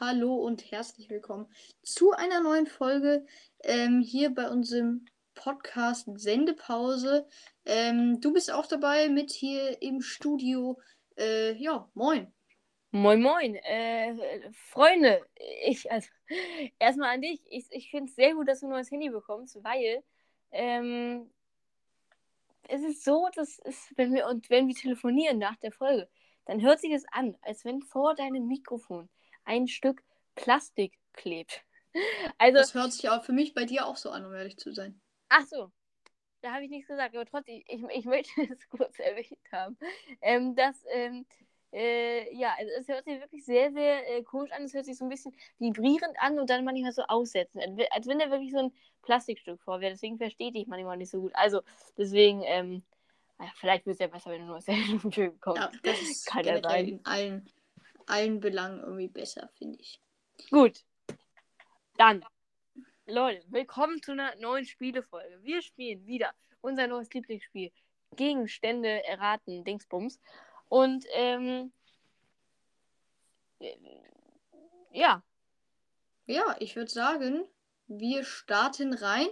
[0.00, 1.46] hallo und herzlich willkommen
[1.82, 3.26] zu einer neuen Folge
[3.64, 5.04] ähm, hier bei unserem
[5.34, 7.28] Podcast Sendepause.
[7.66, 10.80] Ähm, du bist auch dabei mit hier im Studio.
[11.18, 12.32] Äh, ja, moin.
[12.92, 13.56] Moin, moin.
[13.56, 15.22] Äh, Freunde,
[15.66, 16.08] ich, also,
[16.78, 17.42] erstmal an dich.
[17.50, 20.02] Ich, ich finde es sehr gut, dass du ein neues Handy bekommst, weil
[20.50, 21.30] ähm,
[22.68, 26.08] es ist so, dass es, wenn wir und wenn wir telefonieren nach der Folge,
[26.46, 29.10] dann hört sich es an, als wenn vor deinem Mikrofon
[29.44, 30.02] ein Stück
[30.34, 31.64] Plastik klebt.
[32.38, 34.72] Also, das hört sich auch für mich bei dir auch so an, um ehrlich zu
[34.72, 35.00] sein.
[35.28, 35.72] Ach so,
[36.40, 39.76] da habe ich nichts gesagt, aber trotzdem, ich, ich möchte es kurz erwähnt haben,
[40.20, 41.26] ähm, dass, ähm,
[41.72, 44.64] äh, ja, also es hört sich wirklich sehr, sehr äh, komisch an.
[44.64, 47.60] Es hört sich so ein bisschen vibrierend an und dann manchmal so aussetzen.
[47.90, 49.92] Als wenn da wirklich so ein Plastikstück vor wäre.
[49.92, 51.32] Deswegen verstehe ich manchmal nicht so gut.
[51.34, 51.62] Also,
[51.96, 52.82] deswegen, ähm,
[53.56, 55.62] vielleicht wird es ja besser, wenn du nur selber bekommst.
[55.62, 56.88] Ja, das Kann ja sein.
[56.88, 57.48] in allen,
[58.10, 60.00] allen Belangen irgendwie besser, finde ich.
[60.50, 60.84] Gut.
[61.96, 62.24] Dann,
[63.06, 65.38] Leute, willkommen zu einer neuen Spielefolge.
[65.42, 67.70] Wir spielen wieder unser neues Lieblingsspiel.
[68.16, 70.20] Gegenstände erraten, Dingsbums.
[70.68, 71.72] Und, ähm,
[74.92, 75.22] ja.
[76.26, 77.44] Ja, ich würde sagen,
[77.86, 79.28] wir starten rein.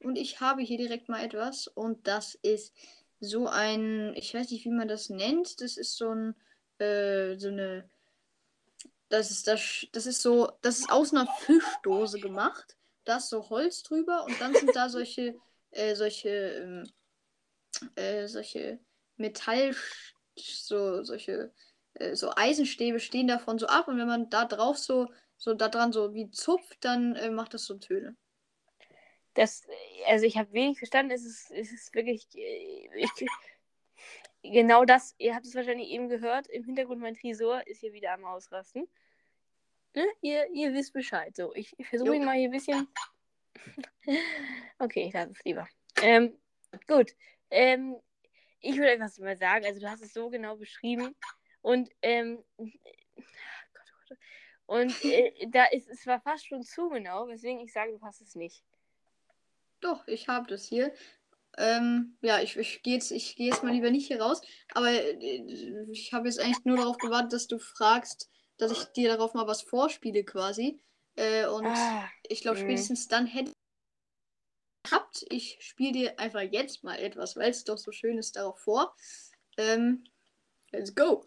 [0.00, 1.66] Und ich habe hier direkt mal etwas.
[1.66, 2.74] Und das ist
[3.20, 5.60] so ein, ich weiß nicht, wie man das nennt.
[5.60, 6.34] Das ist so ein,
[6.78, 7.88] äh, so eine,
[9.10, 12.76] das ist das, das ist so, das ist aus einer Fischdose gemacht.
[13.04, 15.36] Da ist so Holz drüber und dann sind da solche,
[15.70, 16.90] äh, solche, ähm,
[17.96, 18.80] äh, solche
[19.16, 19.74] Metall,
[20.36, 21.52] so, solche,
[21.94, 25.68] äh, so Eisenstäbe stehen davon so ab und wenn man da drauf so, so da
[25.68, 28.16] dran so wie zupft, dann äh, macht das so Töne
[29.34, 29.62] das,
[30.08, 33.10] also ich habe wenig verstanden, es ist, es ist wirklich, äh, ich,
[34.42, 38.12] genau das, ihr habt es wahrscheinlich eben gehört, im Hintergrund mein Tresor ist hier wieder
[38.12, 38.88] am Ausrasten.
[39.94, 40.06] Ne?
[40.20, 41.34] Ihr, ihr wisst Bescheid.
[41.34, 42.88] So, ich, ich versuche ihn mal hier ein bisschen.
[44.78, 45.68] okay, ich lasse es lieber.
[46.02, 46.38] Ähm,
[46.86, 47.14] gut.
[47.50, 47.96] Ähm,
[48.60, 49.64] ich würde etwas mal sagen.
[49.64, 51.16] Also, du hast es so genau beschrieben.
[51.62, 52.42] Und, ähm,
[54.66, 58.20] und äh, da ist es war fast schon zu genau, weswegen ich sage, du hast
[58.20, 58.64] es nicht.
[59.80, 60.92] Doch, ich habe das hier.
[61.58, 64.40] Ähm, ja, ich, ich gehe jetzt, geh jetzt mal lieber nicht hier raus.
[64.74, 68.28] Aber äh, ich habe jetzt eigentlich nur darauf gewartet, dass du fragst,
[68.58, 70.80] dass ich dir darauf mal was vorspiele quasi.
[71.16, 75.24] Äh, und ah, ich glaube, spätestens dann hätte ich gehabt.
[75.28, 78.94] Ich spiele dir einfach jetzt mal etwas, weil es doch so schön ist, darauf vor.
[79.58, 80.04] Ähm,
[80.72, 81.26] let's go.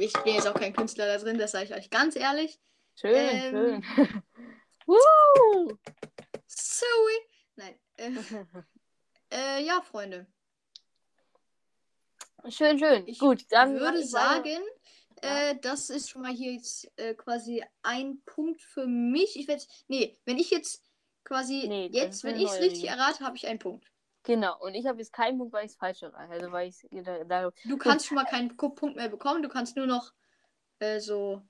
[0.00, 2.58] ich bin jetzt auch kein Künstler da drin, das sage ich euch ganz ehrlich.
[2.98, 4.22] Schön, ähm, schön.
[4.86, 5.78] Woo!
[6.46, 7.18] Sorry.
[7.56, 7.78] Nein.
[9.28, 10.26] Äh, äh, ja, Freunde.
[12.48, 13.08] Schön, schön.
[13.08, 14.60] Ich Gut, dann würde ich sagen,
[15.22, 15.50] ja.
[15.50, 19.36] äh, das ist schon mal hier jetzt äh, quasi ein Punkt für mich.
[19.36, 20.84] Ich werde, nee, wenn ich jetzt
[21.24, 23.90] quasi nee, jetzt, wenn ich es richtig errate, habe ich einen Punkt.
[24.22, 26.32] Genau, und ich habe jetzt keinen Punkt, weil ich es falsch erreiche.
[26.32, 29.76] Also weil ich da, da, Du kannst schon mal keinen Punkt mehr bekommen, du kannst
[29.76, 30.12] nur noch
[30.78, 31.42] äh, so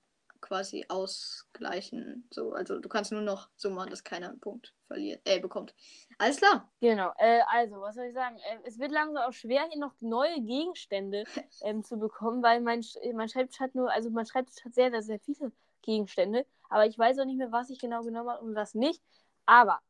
[0.47, 2.27] quasi ausgleichen.
[2.31, 5.75] So, also du kannst nur noch so machen, dass keiner einen Punkt verliert, äh, bekommt.
[6.19, 6.71] Alles klar.
[6.81, 8.37] Genau, äh, also, was soll ich sagen?
[8.39, 11.25] Äh, es wird langsam auch schwer, hier noch neue Gegenstände
[11.63, 12.85] ähm, zu bekommen, weil mein,
[13.15, 15.51] mein Schreibtisch hat nur, also mein Schreibtisch hat sehr, sehr, sehr viele
[15.83, 19.03] Gegenstände, aber ich weiß auch nicht mehr, was ich genau genommen habe und was nicht.
[19.47, 19.81] Aber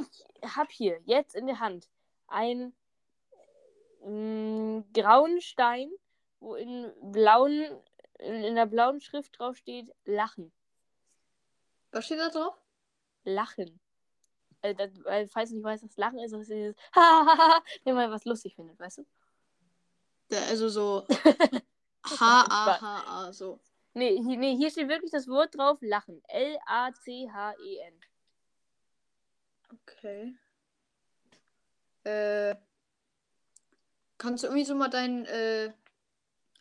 [0.00, 1.88] ich habe hier jetzt in der Hand
[2.28, 2.72] einen
[4.04, 5.90] mm, grauen Stein,
[6.40, 7.64] wo in blauen,
[8.18, 10.52] in, in der blauen Schrift drauf steht Lachen.
[11.92, 12.54] Was steht da drauf?
[13.24, 13.80] Lachen.
[14.62, 16.76] Äh, das, weil, falls du nicht weißt, was Lachen ist, das ist dieses
[17.84, 19.06] wenn man was lustig findet, weißt du?
[20.30, 21.06] Ja, also so
[22.04, 23.60] H-A-H-A, so.
[23.94, 26.22] Nee, hier, nee, hier steht wirklich das Wort drauf, Lachen.
[26.28, 27.94] L-A-C-H-E-N.
[29.72, 30.34] Okay.
[32.04, 32.54] Äh,
[34.18, 35.72] kannst du irgendwie so mal dein, äh,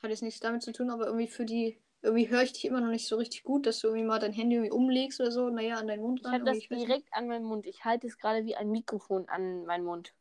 [0.08, 2.82] hat jetzt nichts damit zu tun, aber irgendwie für die, irgendwie höre ich dich immer
[2.82, 5.50] noch nicht so richtig gut, dass du irgendwie mal dein Handy irgendwie umlegst oder so,
[5.50, 6.34] naja, an deinen Mund ran.
[6.34, 7.66] Ich habe das direkt an meinen Mund.
[7.66, 10.14] Ich halte es gerade wie ein Mikrofon an meinen Mund.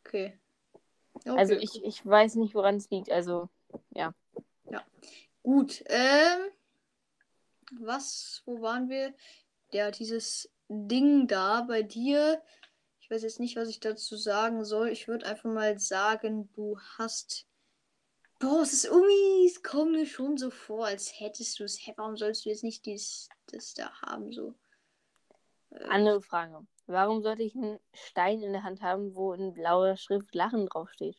[0.00, 0.38] Okay.
[1.24, 3.10] okay also ich, ich weiß nicht, woran es liegt.
[3.10, 3.48] Also,
[3.90, 4.14] ja.
[4.68, 4.84] Ja.
[5.42, 5.84] Gut.
[5.86, 6.40] Ähm,
[7.80, 9.14] was, wo waren wir?
[9.70, 12.42] Ja, dieses Ding da bei dir.
[13.00, 14.88] Ich weiß jetzt nicht, was ich dazu sagen soll.
[14.88, 17.46] Ich würde einfach mal sagen, du hast.
[18.42, 21.78] Boah, es ist irgendwie, es kommt mir schon so vor, als hättest du es.
[21.78, 24.52] Hä, warum sollst du jetzt nicht dies, das da haben, so?
[25.70, 26.66] Äh, Andere Frage.
[26.86, 31.16] Warum sollte ich einen Stein in der Hand haben, wo in blauer Schrift Lachen draufsteht?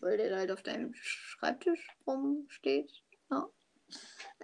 [0.00, 2.92] weil der halt auf deinem Schreibtisch rumsteht.
[3.30, 3.48] Ja.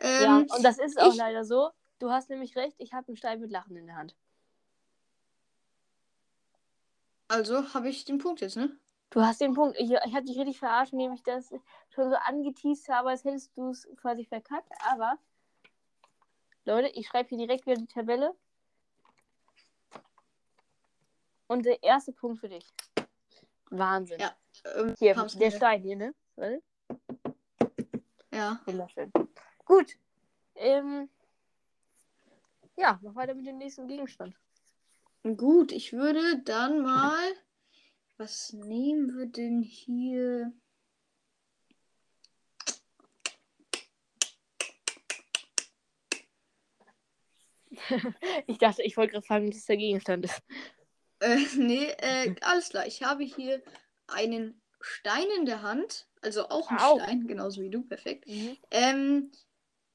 [0.01, 1.71] ja, Ähm, und das ist auch ich- leider so.
[1.99, 4.17] Du hast nämlich recht, ich habe einen Stein mit Lachen in der Hand.
[7.29, 8.77] also habe ich den Punkt jetzt, ne?
[9.15, 9.79] Du hast den Punkt.
[9.79, 11.49] Ich, ich habe dich richtig verarscht, indem ich das
[11.91, 14.69] schon so angeteased habe, als hättest du es quasi verkackt.
[14.91, 15.17] Aber,
[16.65, 18.35] Leute, ich schreibe hier direkt wieder die Tabelle.
[21.47, 22.75] Und der erste Punkt für dich.
[23.71, 24.19] Wahnsinn.
[24.19, 24.35] Ja.
[24.75, 25.57] Ähm, Hier, der nicht.
[25.57, 26.15] Stein hier, ne?
[26.35, 26.61] Warte.
[28.33, 28.61] Ja.
[28.65, 29.13] Wunderschön.
[29.65, 29.97] Gut.
[30.57, 31.09] Ähm,
[32.75, 34.35] ja, mach weiter mit dem nächsten Gegenstand.
[35.23, 37.33] Gut, ich würde dann mal.
[38.17, 40.53] Was nehmen wir denn hier?
[48.47, 50.43] Ich dachte, ich wollte gerade fragen, was der Gegenstand ist.
[51.19, 52.87] Äh, nee, äh, alles klar.
[52.87, 53.63] Ich habe hier
[54.07, 56.07] einen Stein in der Hand.
[56.23, 56.99] Also auch einen Au.
[57.01, 58.29] Stein, genauso wie du, perfekt.
[58.29, 58.57] Mhm.
[58.71, 59.33] Ähm,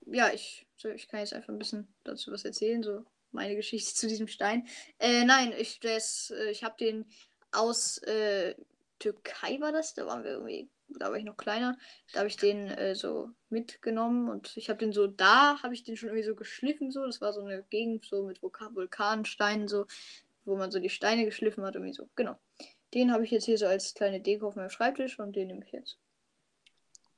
[0.06, 3.94] ja, ich, so, ich kann jetzt einfach ein bisschen dazu was erzählen, so meine Geschichte
[3.96, 4.68] zu diesem Stein.
[5.00, 7.06] Äh, nein, ich, das, äh, ich habe den
[7.52, 8.56] aus äh,
[9.00, 11.78] Türkei war das, da waren wir irgendwie, da war ich noch kleiner,
[12.14, 15.84] da habe ich den äh, so mitgenommen und ich habe den so, da habe ich
[15.84, 19.68] den schon irgendwie so geschliffen, so, das war so eine Gegend so mit Vulkan Vulkansteinen,
[19.68, 19.86] so,
[20.46, 22.38] wo man so die Steine geschliffen hat, irgendwie so, genau.
[22.94, 25.64] Den habe ich jetzt hier so als kleine Deko auf meinem Schreibtisch und den nehme
[25.64, 25.98] ich jetzt.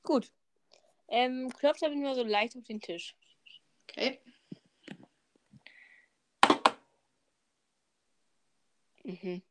[0.02, 0.30] Gut.
[1.08, 3.16] Ähm, klopft damit mal so leicht auf den Tisch.
[3.88, 4.20] Okay.
[9.04, 9.42] Mhm.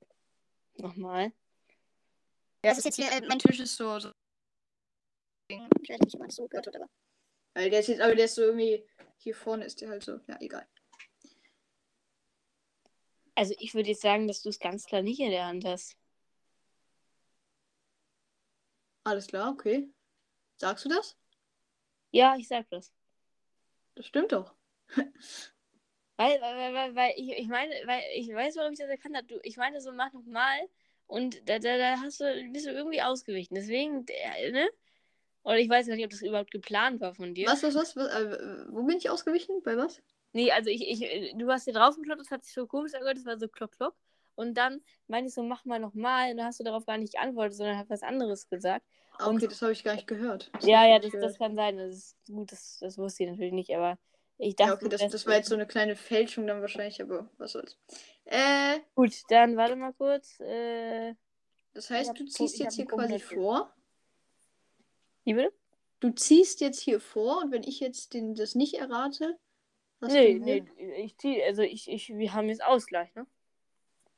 [0.82, 1.32] Nochmal.
[2.64, 4.12] Ja, das ist jetzt hier, äh, mein Tisch ist so, so.
[5.48, 6.90] Ich weiß nicht, ob man das so gehört hat, aber.
[7.54, 8.84] Weil der ist jetzt, aber der ist so irgendwie.
[9.18, 10.20] Hier vorne ist der halt so.
[10.28, 10.68] Ja, egal.
[13.36, 15.96] Also ich würde jetzt sagen, dass du es ganz klar nicht in der Hand hast.
[19.04, 19.92] Alles klar, okay.
[20.58, 21.18] Sagst du das?
[22.12, 22.92] Ja, ich sag das.
[23.96, 24.56] Das stimmt doch.
[26.18, 29.16] Weil, weil, weil, weil, weil ich, ich meine, weil ich weiß, warum ich das erkannt
[29.18, 29.28] habe.
[29.28, 30.60] Du, ich meine, so mach nochmal
[31.08, 33.56] und da, da, da hast du, bist du irgendwie ausgewichen.
[33.56, 34.70] Deswegen, der, ne?
[35.44, 37.48] Oder ich weiß gar nicht, ob das überhaupt geplant war von dir.
[37.48, 37.96] Was, was, was?
[37.96, 39.62] was äh, wo bin ich ausgewichen?
[39.64, 40.02] Bei was?
[40.34, 43.18] Nee, also ich, ich, du hast hier drauf geschaut, das hat sich so komisch angehört,
[43.18, 43.96] das war so klock, klock.
[44.36, 46.32] Und dann meinte ich so, mach mal nochmal.
[46.32, 48.86] Und dann hast du darauf gar nicht geantwortet, sondern hast was anderes gesagt.
[49.18, 50.52] Ah, Und- okay, das habe ich gar nicht gehört.
[50.54, 51.78] Das ja, ja, das, das kann sein.
[51.78, 53.98] Das ist gut, das, das wusste ich natürlich nicht, aber
[54.42, 54.70] ich dachte.
[54.72, 57.78] Ja, okay, das, das war jetzt so eine kleine Fälschung dann wahrscheinlich, aber was soll's.
[58.26, 60.40] Äh, Gut, dann warte mal kurz.
[60.40, 61.16] Äh,
[61.74, 63.74] das heißt, du ziehst jetzt hier quasi vor.
[65.24, 65.54] wie bitte?
[66.00, 69.38] Du ziehst jetzt hier vor und wenn ich jetzt den, das nicht errate.
[70.02, 70.66] hast Nee, du nee,
[70.98, 73.28] ich zieh, also ich, ich, wir haben jetzt Ausgleich, ne?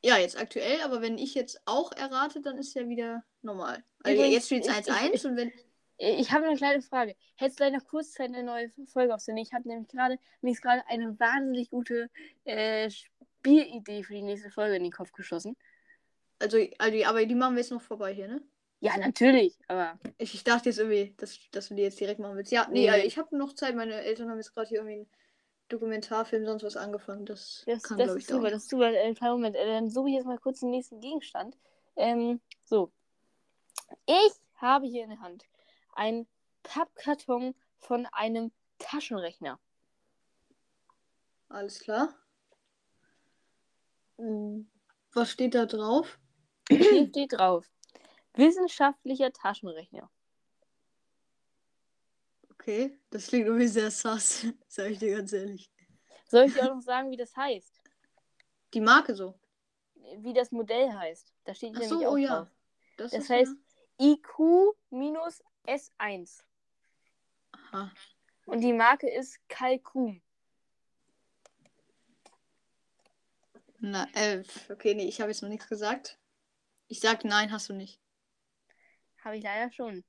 [0.06, 3.84] Ja, jetzt aktuell, aber wenn ich jetzt auch errate, dann ist ja wieder normal.
[4.04, 5.52] Also jetzt steht es ich- 1-1 ich- und wenn.
[5.98, 7.16] Ich habe eine kleine Frage.
[7.36, 9.46] Hättest du gleich noch kurz Zeit, eine neue Folge aufzunehmen?
[9.46, 12.10] Ich habe nämlich gerade, mir ist gerade eine wahnsinnig gute
[12.46, 15.56] äh, Spielidee für die nächste Folge in den Kopf geschossen.
[16.40, 18.42] Also, also, aber die machen wir jetzt noch vorbei hier, ne?
[18.82, 22.36] Ja, natürlich, aber Ich, ich dachte jetzt irgendwie, dass, dass du die jetzt direkt machen
[22.36, 22.52] willst.
[22.52, 23.04] Ja, nee, Nee.
[23.06, 23.76] ich habe noch Zeit.
[23.76, 25.08] Meine Eltern haben jetzt gerade hier irgendwie einen
[25.70, 27.26] Dokumentarfilm, sonst was angefangen.
[27.26, 28.52] Das, das, kann, das glaube ich, ist super, dauern.
[28.52, 28.92] das ist super.
[28.92, 31.56] Äh, kleinen Moment, äh, dann suche ich jetzt mal kurz den nächsten Gegenstand.
[31.96, 32.92] Ähm, so.
[34.06, 35.46] Ich habe hier in der Hand
[35.96, 36.28] ein
[36.64, 39.60] Pappkarton von einem Taschenrechner.
[41.50, 42.16] Alles klar.
[44.18, 44.70] Hm,
[45.14, 46.20] was steht da drauf?
[46.70, 47.70] Hier steht drauf.
[48.34, 50.10] Wissenschaftlicher Taschenrechner.
[52.52, 55.70] Okay, das klingt irgendwie sehr sass, sag ich dir ganz ehrlich.
[56.28, 57.82] Soll ich dir auch noch sagen, wie das heißt?
[58.74, 59.38] Die Marke so.
[60.18, 61.34] Wie das Modell heißt.
[61.44, 62.38] Da steht Ach hier so, nämlich auch oh ja.
[62.40, 62.52] drauf.
[62.98, 63.56] Das, das heißt
[64.00, 64.14] ja...
[64.14, 66.44] IQ minus S1.
[67.52, 67.92] Aha.
[68.46, 70.22] Und die Marke ist Kalkum.
[73.80, 76.18] Na, äh, okay, nee, ich habe jetzt noch nichts gesagt.
[76.88, 78.00] Ich sag nein, hast du nicht.
[79.24, 80.04] Habe ich leider schon.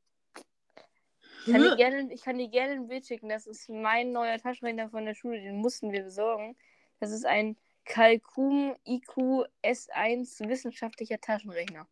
[1.46, 3.28] Ich kann, gerne, ich kann dir gerne ein Bild schicken.
[3.28, 5.40] Das ist mein neuer Taschenrechner von der Schule.
[5.40, 6.56] Den mussten wir besorgen.
[7.00, 11.86] Das ist ein Kalkum IQ S1 wissenschaftlicher Taschenrechner.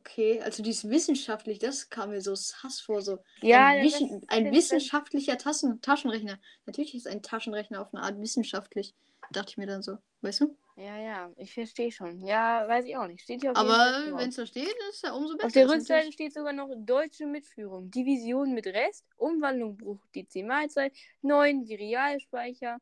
[0.00, 4.22] Okay, also die ist wissenschaftlich, das kam mir so sass vor, so Ja, ein, Wischen-
[4.28, 6.38] ein wissenschaftlicher Tassen Taschenrechner.
[6.66, 8.94] Natürlich ist ein Taschenrechner auf eine Art wissenschaftlich,
[9.32, 10.56] dachte ich mir dann so, weißt du?
[10.76, 12.24] Ja, ja, ich verstehe schon.
[12.24, 13.22] Ja, weiß ich auch nicht.
[13.22, 13.78] Steht hier auf Aber
[14.18, 15.46] wenn es da steht, ist ja umso besser.
[15.46, 21.66] Auf der Rückseite steht sogar noch deutsche Mitführung, Division mit Rest, Umwandlung, Bruch, Dezimalzahl, 9
[21.66, 22.78] wie Realspeicher,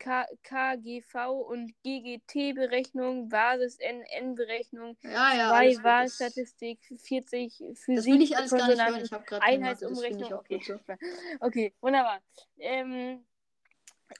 [0.00, 5.48] K KGV und GGT-Berechnung, Basis-NN-Berechnung, Ja, ja.
[5.50, 9.04] zwei alles gut, das- Wahlstatistik, 40 Physik, Das will ich alles gar nicht hören.
[9.04, 10.32] Ich habe gerade Einheitsumrechnung.
[10.32, 10.60] Okay.
[10.66, 10.80] so.
[11.40, 12.20] okay, wunderbar.
[12.58, 13.24] Ähm,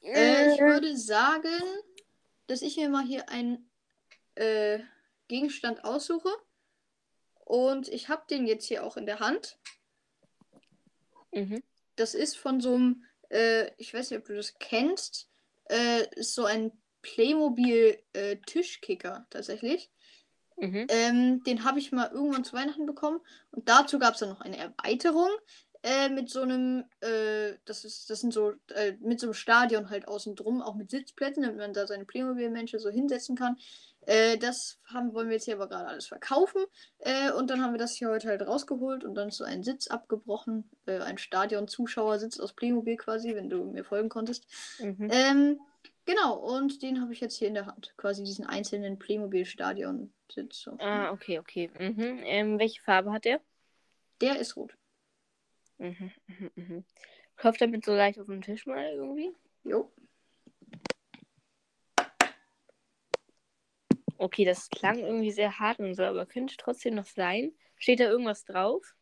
[0.03, 1.49] Äh, ich äh, würde sagen,
[2.47, 3.71] dass ich mir mal hier einen
[4.35, 4.81] äh,
[5.29, 6.31] Gegenstand aussuche.
[7.47, 9.59] Und ich habe den jetzt hier auch in der Hand.
[11.33, 11.63] mhm.
[11.97, 15.30] Das ist von so einem, äh, ich weiß nicht, ob du das kennst,
[15.71, 16.73] äh, ist so ein
[17.03, 19.91] Playmobil äh, Tischkicker tatsächlich.
[20.57, 20.87] Mhm.
[20.89, 23.21] Ähm, den habe ich mal irgendwann zu Weihnachten bekommen.
[23.51, 25.31] Und dazu gab es dann noch eine Erweiterung
[25.83, 29.89] äh, mit so einem, äh, das ist, das sind so, äh, mit so einem Stadion
[29.89, 33.57] halt außen drum, auch mit Sitzplätzen, damit man da seine Playmobil-Menschen so hinsetzen kann.
[34.07, 36.65] Äh, das haben, wollen wir jetzt hier aber gerade alles verkaufen.
[36.99, 39.63] Äh, und dann haben wir das hier heute halt rausgeholt und dann ist so ein
[39.63, 40.71] Sitz abgebrochen.
[40.87, 44.47] Äh, ein Stadion-Zuschauersitz aus Playmobil quasi, wenn du mir folgen konntest.
[44.81, 45.09] Mhm.
[45.11, 45.61] Ähm,
[46.07, 47.93] genau, und den habe ich jetzt hier in der Hand.
[47.97, 50.61] Quasi diesen einzelnen Playmobil-Stadion-Sitz.
[50.61, 50.77] So.
[50.79, 51.71] Ah, okay, okay.
[51.79, 52.21] Mhm.
[52.25, 53.41] Ähm, welche Farbe hat der?
[54.21, 54.75] Der ist rot.
[55.79, 56.85] Mhm, mhm, mhm.
[57.37, 59.33] Klopft damit so leicht auf den Tisch mal irgendwie?
[59.65, 59.91] Jo.
[64.21, 67.55] Okay, das klang irgendwie sehr hart und so, aber könnte trotzdem noch sein.
[67.77, 68.95] Steht da irgendwas drauf?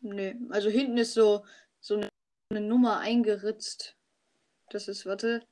[0.00, 1.44] Nee, also hinten ist so,
[1.78, 2.08] so eine,
[2.48, 3.98] eine Nummer eingeritzt.
[4.70, 5.46] Das ist, warte,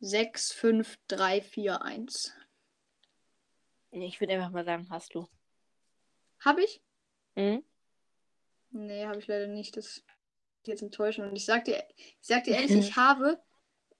[0.00, 2.32] 65341.
[3.92, 5.28] Nee, Ich würde einfach mal sagen, hast du.
[6.40, 6.82] Hab ich?
[7.36, 7.62] Mhm.
[8.72, 9.76] Nee, habe ich leider nicht.
[9.76, 10.04] Das ist
[10.64, 11.28] jetzt enttäuschend.
[11.28, 13.40] Und ich sag dir, ich sag dir ehrlich, ich habe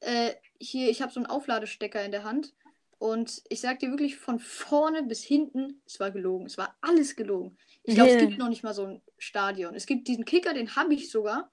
[0.00, 2.56] äh, hier, ich habe so einen Aufladestecker in der Hand.
[3.00, 6.46] Und ich sag dir wirklich von vorne bis hinten, es war gelogen.
[6.46, 7.58] Es war alles gelogen.
[7.84, 8.26] Ich glaube, es Yeah.
[8.26, 9.74] gibt noch nicht mal so ein Stadion.
[9.74, 11.50] Es gibt diesen Kicker, den habe ich sogar.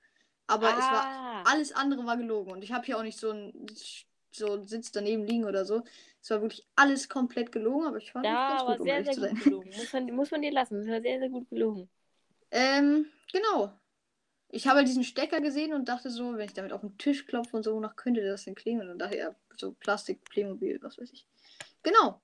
[0.47, 2.51] Aber es war Ah, alles andere war gelogen.
[2.51, 3.67] Und ich habe hier auch nicht so einen
[4.31, 5.83] so einen Sitz daneben liegen oder so.
[6.21, 8.95] Es war wirklich alles komplett gelogen, aber ich fand es ja, ganz gut, um sehr,
[8.95, 9.39] ehrlich sehr zu gut sein.
[9.39, 9.69] gelogen.
[9.75, 10.79] Muss man, muss man dir lassen.
[10.79, 11.89] Das war sehr, sehr gut gelogen.
[12.51, 13.71] Ähm, genau.
[14.49, 17.25] Ich habe halt diesen Stecker gesehen und dachte so, wenn ich damit auf den Tisch
[17.25, 18.89] klopfe und so, wonach könnte das denn klingen?
[18.89, 21.27] Und daher so Plastik, Playmobil, was weiß ich.
[21.83, 22.21] Genau.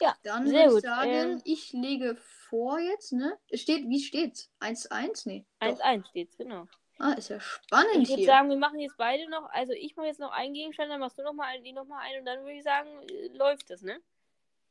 [0.00, 3.36] Ja, Dann würde ich sagen, Ähm, ich lege vor jetzt, ne?
[3.48, 4.48] Es steht, wie steht's?
[4.60, 5.26] 1-1?
[5.26, 5.44] Nee.
[5.60, 5.68] Doch.
[5.80, 6.68] 1-1 steht's, genau.
[7.00, 8.26] Ah, ist ja spannend Ich würde hier.
[8.26, 11.18] sagen, wir machen jetzt beide noch, also ich mache jetzt noch einen Gegenstand, dann machst
[11.18, 13.70] du noch mal einen, die noch mal einen und dann würde ich sagen, äh, läuft
[13.70, 14.00] das, ne?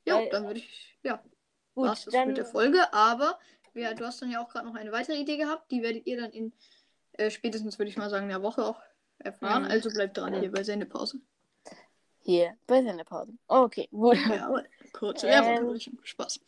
[0.06, 1.22] ja, weil- dann würde ich, ja,
[1.76, 2.92] Gut, war's das dann mit der Folge.
[2.94, 3.38] Aber
[3.74, 5.70] ja, du hast dann ja auch gerade noch eine weitere Idee gehabt.
[5.72, 6.54] Die werdet ihr dann in
[7.14, 8.82] äh, spätestens, würde ich mal sagen, einer Woche auch
[9.20, 9.64] erfahren.
[9.64, 9.72] Mhm.
[9.72, 10.40] Also bleibt dran Mhm.
[10.40, 11.20] hier bei Sendepause.
[12.28, 13.32] Hier bei seiner Pause.
[13.48, 14.18] Okay, gut.
[14.18, 15.46] Ja, kurze Ähm.
[15.46, 15.98] Werbeunterbrechung.
[16.04, 16.40] Spaß.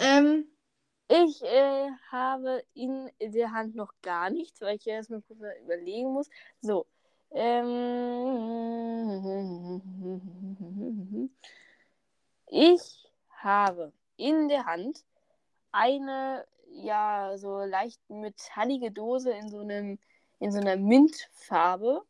[0.00, 0.46] Ähm,
[1.08, 6.12] Ich äh, habe in der Hand noch gar nichts, weil ich erstmal kurz mal überlegen
[6.12, 6.28] muss.
[6.60, 6.84] So.
[7.30, 7.70] Ähm,
[12.48, 13.08] ich
[13.38, 15.04] habe in der Hand
[15.72, 19.98] eine ja so leicht metallige Dose in so einem
[20.40, 22.02] in so einer Mintfarbe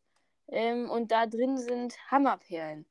[0.49, 2.85] ähm, und da drin sind Hammerperlen.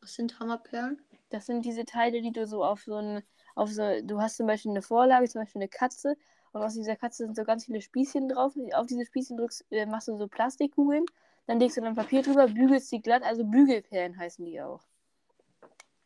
[0.00, 1.00] Was sind Hammerperlen?
[1.30, 3.22] Das sind diese Teile, die du so auf so ein,
[3.54, 6.16] auf so, du hast zum Beispiel eine Vorlage, zum Beispiel eine Katze,
[6.52, 8.54] und aus dieser Katze sind so ganz viele Spießchen drauf.
[8.74, 11.06] Auf diese Spießchen drückst, äh, machst du so Plastikkugeln,
[11.46, 14.80] dann legst du dann Papier drüber, bügelst die glatt, also Bügelperlen heißen die auch.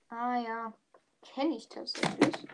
[0.08, 0.72] Ah ja,
[1.22, 2.46] kenne ich tatsächlich.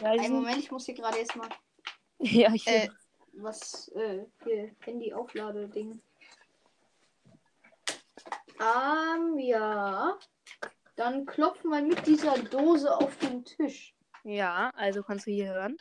[0.00, 1.48] Weil Einen Moment, ich muss hier gerade erstmal
[2.18, 2.88] ja, ich äh,
[3.34, 6.00] was äh, hier Handy-Aufladeding.
[8.62, 10.18] Ähm, ja.
[10.96, 13.94] Dann klopf mal mit dieser Dose auf den Tisch.
[14.24, 15.76] ja, also kannst du hier hören.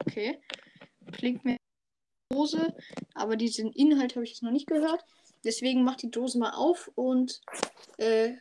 [0.00, 0.40] Okay.
[1.12, 1.56] Klingt mir
[2.30, 2.74] Dose,
[3.14, 5.04] aber diesen Inhalt habe ich jetzt noch nicht gehört.
[5.44, 7.40] Deswegen mach die Dose mal auf und
[7.98, 8.36] äh,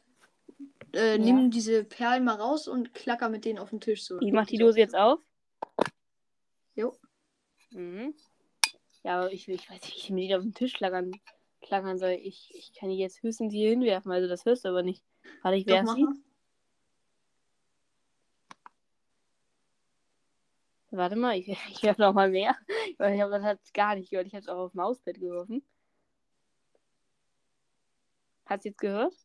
[0.93, 4.03] äh, nimm diese Perlen mal raus und klacker mit denen auf den Tisch.
[4.03, 4.19] So.
[4.21, 5.19] Ich mach die Dose jetzt auf.
[6.73, 6.95] Jo.
[7.71, 8.15] Mhm.
[9.03, 11.11] Ja, aber ich, ich weiß nicht, wie ich mir die auf den Tisch klackern,
[11.61, 12.11] klackern soll.
[12.21, 15.03] Ich, ich kann die jetzt höchstens hier hinwerfen, also das hörst du aber nicht.
[15.43, 16.05] Warte, ich Doch, werf mach sie.
[20.91, 22.55] Warte mal, ich, ich werfe noch mal mehr.
[22.99, 24.27] Ich habe das hat gar nicht gehört.
[24.27, 25.65] Ich habe es auch auf Mauspad geworfen.
[28.45, 29.15] Hast du jetzt gehört?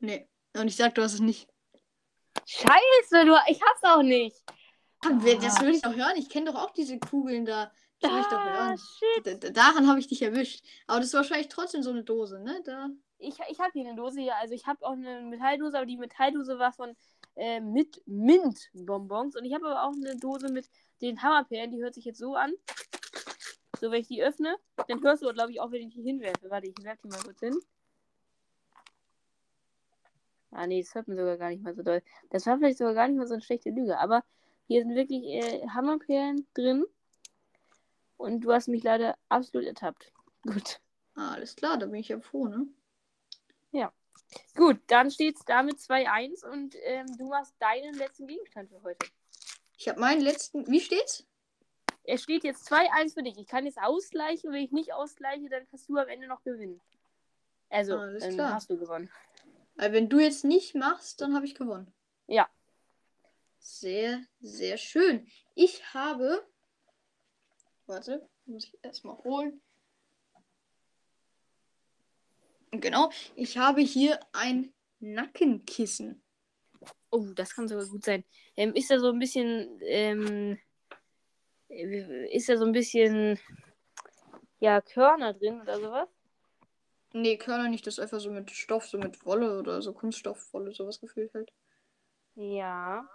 [0.00, 0.26] Nee.
[0.56, 1.48] Und ich sag, du hast es nicht.
[2.46, 4.42] Scheiße, du, ich hab's auch nicht.
[5.04, 6.16] Ah, Das würde ich doch hören.
[6.16, 7.70] Ich kenne doch auch diese Kugeln da.
[8.04, 8.78] Das würde ich doch Ah, hören.
[8.78, 9.26] shit.
[9.26, 10.62] Da, da, daran habe ich dich erwischt.
[10.86, 12.60] Aber das ist wahrscheinlich trotzdem so eine Dose, ne?
[12.64, 12.90] Da.
[13.18, 14.36] Ich, ich habe hier eine Dose hier.
[14.36, 16.94] Also ich habe auch eine Metalldose, aber die Metalldose war von
[17.36, 19.36] äh, mit Mint-Bonbons.
[19.36, 20.68] Und ich habe aber auch eine Dose mit
[21.00, 21.70] den Hammerperlen.
[21.70, 22.52] Die hört sich jetzt so an.
[23.80, 24.54] So, wenn ich die öffne,
[24.88, 26.50] dann hörst du, glaube ich, auch, wenn ich die hinwerfe.
[26.50, 27.58] Warte, ich werfe die mal kurz hin.
[30.50, 32.02] Ah, nee, das hört man sogar gar nicht mal so doll.
[32.30, 33.98] Das war vielleicht sogar gar nicht mal so eine schlechte Lüge.
[33.98, 34.22] Aber
[34.68, 36.84] hier sind wirklich äh, Hammerperlen drin.
[38.16, 40.12] Und du hast mich leider absolut ertappt.
[40.42, 40.80] Gut.
[41.14, 42.66] Ah, alles klar, da bin ich ja froh, ne?
[43.70, 43.92] Ja.
[44.56, 49.06] Gut, dann steht es damit 2-1 und ähm, du machst deinen letzten Gegenstand für heute.
[49.76, 50.66] Ich habe meinen letzten.
[50.66, 51.26] Wie steht's?
[52.04, 53.38] Es steht jetzt 2-1 für dich.
[53.38, 54.52] Ich kann jetzt ausgleichen.
[54.52, 56.80] Wenn ich nicht ausgleiche, dann kannst du am Ende noch gewinnen.
[57.70, 58.54] Also, dann klar.
[58.54, 59.10] hast du gewonnen.
[59.76, 61.92] Weil wenn du jetzt nicht machst, dann habe ich gewonnen.
[62.26, 62.48] Ja.
[63.58, 65.26] Sehr, sehr schön.
[65.54, 66.46] Ich habe.
[67.86, 69.60] Warte, muss ich erstmal holen.
[72.70, 76.22] Genau, ich habe hier ein Nackenkissen.
[77.10, 78.24] Oh, das kann sogar gut sein.
[78.56, 80.58] Ähm, ist da so ein bisschen, ähm,
[81.68, 83.38] äh, ist da so ein bisschen,
[84.58, 86.08] ja, Körner drin oder sowas?
[87.12, 90.72] Nee, Körner nicht, das ist einfach so mit Stoff, so mit Wolle oder so Kunststoffwolle,
[90.72, 91.52] sowas gefühlt halt.
[92.34, 93.08] Ja.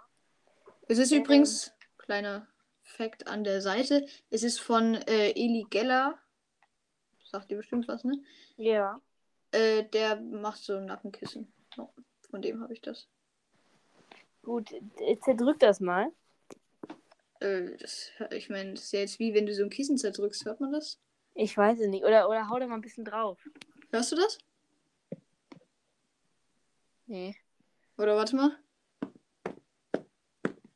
[0.88, 1.22] Es ist Ähm.
[1.22, 2.49] übrigens, kleiner
[2.90, 6.18] Fact an der Seite, es ist von äh, Eli Geller.
[7.24, 8.22] Sagt dir bestimmt was, ne?
[8.56, 9.00] Ja.
[9.52, 11.52] Äh, der macht so ein Nackenkissen.
[11.76, 11.88] Ja,
[12.30, 13.08] von dem habe ich das.
[14.42, 16.12] Gut, äh, zerdrück das mal.
[17.40, 20.44] Äh, das, ich meine, das ist ja jetzt wie wenn du so ein Kissen zerdrückst,
[20.44, 20.98] hört man das?
[21.34, 22.04] Ich weiß es nicht.
[22.04, 23.38] Oder, oder hau da mal ein bisschen drauf.
[23.90, 24.38] Hörst du das?
[27.06, 27.36] Nee.
[27.98, 28.56] Oder warte mal.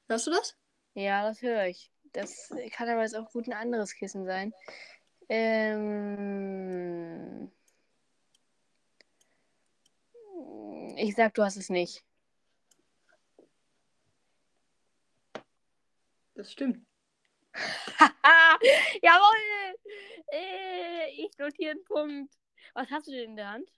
[0.09, 0.57] Hörst du das?
[0.95, 1.91] Ja, das höre ich.
[2.15, 4.55] Das kann aber jetzt auch gut ein anderes Kissen sein.
[5.29, 7.51] Ähm.
[10.97, 12.05] Ich sag, du hast es nicht.
[16.35, 16.87] Das stimmt.
[19.03, 19.77] Jawohl!
[20.33, 22.33] Äh, ich notiere einen Punkt.
[22.75, 23.69] Was hast du denn in der Hand?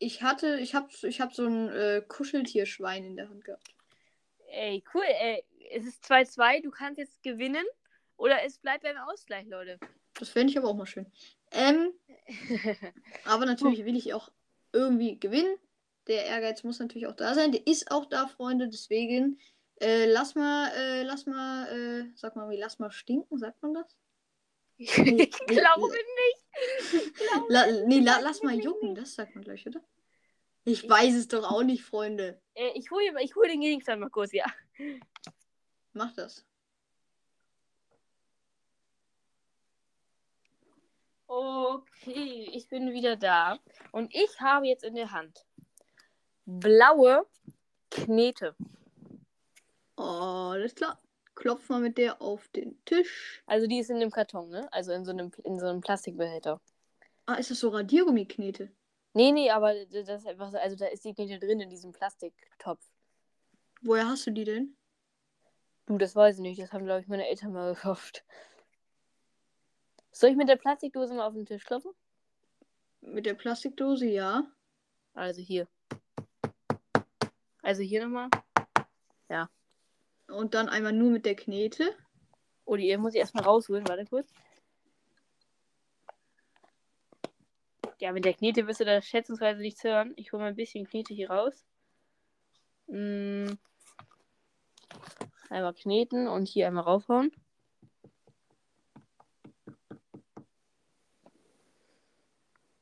[0.00, 3.74] Ich hatte, ich hab, ich hab so ein äh, Kuscheltierschwein in der Hand gehabt.
[4.48, 5.04] Ey, cool.
[5.04, 6.62] Ey, es ist 2-2.
[6.62, 7.64] Du kannst jetzt gewinnen.
[8.16, 9.78] Oder es bleibt beim Ausgleich, Leute.
[10.14, 11.06] Das fände ich aber auch mal schön.
[11.50, 11.92] Ähm,
[13.24, 14.30] aber natürlich will ich auch
[14.72, 15.56] irgendwie gewinnen.
[16.06, 17.50] Der Ehrgeiz muss natürlich auch da sein.
[17.50, 18.68] Der ist auch da, Freunde.
[18.68, 19.40] Deswegen
[19.80, 23.74] äh, lass mal, äh, lass mal, äh, sag mal, wie lass mal stinken, sagt man
[23.74, 23.96] das?
[24.78, 24.90] ich
[25.46, 26.44] glaube nicht.
[26.92, 29.82] Ich glaube La, nee, la, lass mal jucken, das sagt man gleich, oder?
[30.64, 32.40] Ich weiß es doch auch nicht, Freunde.
[32.54, 34.46] Äh, ich hole ich hol den Gegenstand mal kurz, ja.
[35.94, 36.44] Mach das.
[41.26, 43.58] Okay, ich bin wieder da.
[43.92, 45.46] Und ich habe jetzt in der Hand
[46.46, 47.26] blaue
[47.90, 48.54] Knete.
[49.96, 51.00] Oh, alles klar.
[51.34, 53.42] Klopf mal mit der auf den Tisch.
[53.46, 54.72] Also die ist in dem Karton, ne?
[54.72, 56.60] Also in so einem, in so einem Plastikbehälter.
[57.26, 58.70] Ah, ist das so Radiergummiknete?
[59.14, 61.92] Nee, nee, aber das ist einfach so, also da ist die Knete drin in diesem
[61.92, 62.84] Plastiktopf.
[63.82, 64.76] Woher hast du die denn?
[65.86, 66.60] Du, das weiß ich nicht.
[66.60, 68.24] Das haben, glaube ich, meine Eltern mal gekauft.
[70.12, 71.92] Soll ich mit der Plastikdose mal auf den Tisch klopfen?
[73.00, 74.44] Mit der Plastikdose, ja.
[75.12, 75.68] Also hier.
[77.62, 78.30] Also hier nochmal.
[80.28, 81.94] Und dann einmal nur mit der Knete.
[82.64, 83.86] Oh, die muss ich erstmal rausholen.
[83.86, 84.32] Warte kurz.
[88.00, 90.12] Ja, mit der Knete wirst du da schätzungsweise nichts hören.
[90.16, 91.64] Ich hole mal ein bisschen Knete hier raus.
[92.86, 93.52] Mm.
[95.50, 97.30] Einmal kneten und hier einmal raufhauen.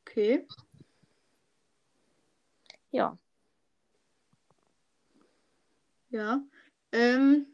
[0.07, 0.47] Okay.
[2.91, 3.19] Ja.
[6.11, 6.43] Ja.
[6.93, 7.47] Ähm,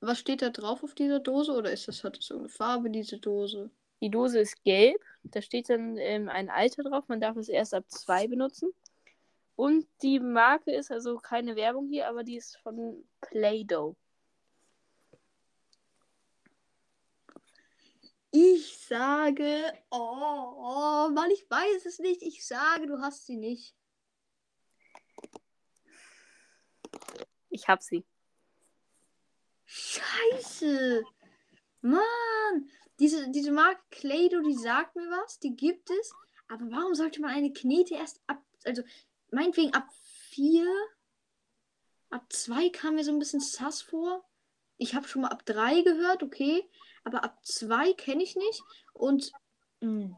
[0.00, 1.52] was steht da drauf auf dieser Dose?
[1.52, 3.70] Oder ist das, hat das so eine Farbe, diese Dose?
[4.00, 5.02] Die Dose ist gelb.
[5.24, 7.08] Da steht dann ähm, ein Alter drauf.
[7.08, 8.72] Man darf es erst ab zwei benutzen.
[9.56, 13.94] Und die Marke ist also keine Werbung hier, aber die ist von Play-Doh.
[18.32, 22.22] Ich sage, oh, oh, Mann, ich weiß es nicht.
[22.22, 23.74] Ich sage, du hast sie nicht.
[27.48, 28.04] Ich hab sie.
[29.64, 31.02] Scheiße.
[31.80, 32.70] Mann.
[33.00, 36.12] Diese, diese Marke Claydo, die sagt mir was, die gibt es.
[36.48, 38.82] Aber warum sollte man eine Knete erst ab, also
[39.30, 39.88] meinetwegen ab
[40.30, 40.66] 4,
[42.10, 44.24] ab 2 kam mir so ein bisschen sass vor.
[44.80, 46.66] Ich habe schon mal ab 3 gehört, okay.
[47.04, 48.62] Aber ab 2 kenne ich nicht.
[48.94, 49.30] Und,
[49.80, 50.16] mh,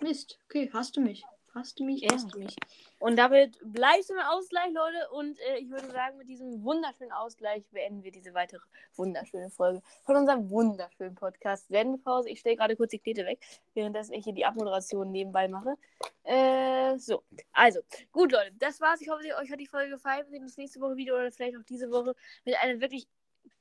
[0.00, 1.24] Mist, okay, hast du mich.
[1.54, 2.00] Hasst du mich?
[2.02, 2.08] Ja.
[2.12, 2.56] Hasst du mich?
[2.98, 5.08] Und damit bleibst du im Ausgleich, Leute.
[5.12, 8.58] Und äh, ich würde sagen, mit diesem wunderschönen Ausgleich beenden wir diese weitere
[8.96, 11.68] wunderschöne Folge von unserem wunderschönen Podcast.
[11.68, 12.28] Sendepause.
[12.30, 13.38] Ich stelle gerade kurz die Knete weg,
[13.74, 15.76] währenddessen ich hier die Abmoderation nebenbei mache.
[16.24, 17.22] Äh, so.
[17.52, 17.78] Also,
[18.10, 18.50] gut, Leute.
[18.58, 19.00] Das war's.
[19.00, 20.24] Ich hoffe, euch hat die Folge gefallen.
[20.24, 23.06] Wir sehen uns nächste Woche wieder oder vielleicht auch diese Woche mit einer wirklich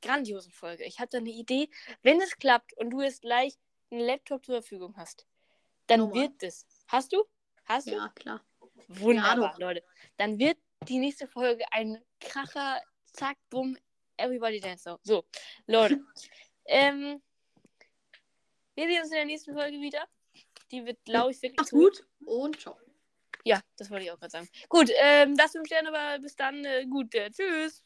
[0.01, 0.83] grandiosen Folge.
[0.83, 1.69] Ich habe da eine Idee.
[2.01, 3.57] Wenn es klappt und du jetzt gleich
[3.91, 5.25] einen Laptop zur Verfügung hast,
[5.87, 6.15] dann Nummer.
[6.15, 6.65] wird es.
[6.87, 7.23] Hast du?
[7.65, 7.91] Hast du?
[7.91, 8.41] Ja, klar.
[8.87, 9.59] Wunderbar, doch.
[9.59, 9.83] Leute.
[10.17, 12.81] Dann wird die nächste Folge ein Kracher,
[13.13, 13.77] zack, bumm,
[14.17, 14.99] everybody dance now.
[15.03, 15.25] So,
[15.67, 15.99] Leute.
[16.65, 17.21] ähm,
[18.75, 20.07] wir sehen uns in der nächsten Folge wieder.
[20.71, 22.77] Die wird, glaube ich, wirklich Mach's gut und ciao.
[23.45, 24.49] Ja, das wollte ich auch gerade sagen.
[24.69, 26.63] Gut, ähm, das fünf Sterne, aber bis dann.
[26.63, 27.83] Äh, gut, äh, tschüss.